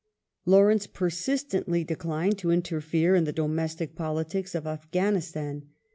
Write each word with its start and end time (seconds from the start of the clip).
Lawrence 0.47 0.87
persistently 0.87 1.83
declined 1.83 2.35
to 2.35 2.49
interfere 2.49 3.13
in 3.13 3.25
the 3.25 3.31
domestic 3.31 3.95
politics 3.95 4.55
of 4.55 4.65
Afghanistan. 4.65 5.69